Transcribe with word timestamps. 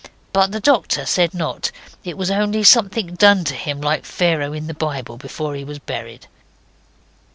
But 0.33 0.51
the 0.51 0.59
doctor 0.59 1.05
said 1.05 1.35
not. 1.35 1.69
It 2.03 2.17
was 2.17 2.31
only 2.31 2.63
something 2.63 3.13
done 3.13 3.43
to 3.43 3.53
him 3.53 3.79
like 3.79 4.03
Pharaoh 4.03 4.51
in 4.51 4.65
the 4.65 4.73
Bible 4.73 5.19
afore 5.23 5.53
he 5.53 5.63
was 5.63 5.77
buried. 5.77 6.25